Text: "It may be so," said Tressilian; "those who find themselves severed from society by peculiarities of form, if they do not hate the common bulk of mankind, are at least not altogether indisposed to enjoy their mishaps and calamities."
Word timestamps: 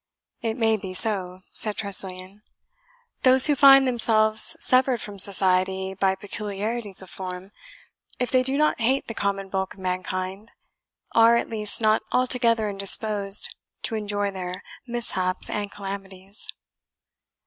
"It 0.41 0.57
may 0.57 0.77
be 0.77 0.95
so," 0.95 1.41
said 1.53 1.77
Tressilian; 1.77 2.41
"those 3.21 3.45
who 3.45 3.53
find 3.55 3.85
themselves 3.87 4.57
severed 4.59 4.99
from 4.99 5.19
society 5.19 5.93
by 5.93 6.15
peculiarities 6.15 7.03
of 7.03 7.11
form, 7.11 7.51
if 8.17 8.31
they 8.31 8.41
do 8.41 8.57
not 8.57 8.81
hate 8.81 9.07
the 9.07 9.13
common 9.13 9.49
bulk 9.49 9.75
of 9.75 9.79
mankind, 9.79 10.49
are 11.13 11.35
at 11.35 11.51
least 11.51 11.81
not 11.81 12.01
altogether 12.11 12.67
indisposed 12.67 13.53
to 13.83 13.93
enjoy 13.93 14.31
their 14.31 14.63
mishaps 14.87 15.51
and 15.51 15.71
calamities." 15.71 16.47